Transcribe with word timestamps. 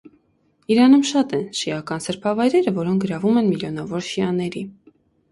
Իրանում 0.75 1.01
շատ 1.09 1.33
են 1.39 1.43
շիական 1.59 2.01
սրբավայրերը, 2.05 2.73
որոնք 2.77 3.03
գրավում 3.05 3.37
են 3.43 3.51
միլիոնավոր 3.51 4.07
շիաների։ 4.09 4.65